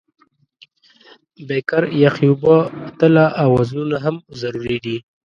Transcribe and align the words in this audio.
بیکر، 1.47 1.83
یخې 2.03 2.27
اوبه، 2.31 2.57
تله 2.99 3.25
او 3.41 3.49
وزنونه 3.57 3.97
هم 4.05 4.15
ضروري 4.41 4.77
دي. 4.85 4.97